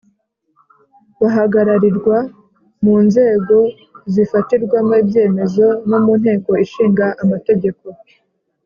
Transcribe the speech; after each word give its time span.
bahagararirwa 1.19 2.17
mu 2.83 2.95
nzego 3.07 3.57
zifatirwamo 4.13 4.93
ibyemezo 5.03 5.65
no 5.89 5.97
mu 6.03 6.13
nteko 6.21 6.51
ishinga 6.65 7.05
amategeko. 7.23 7.85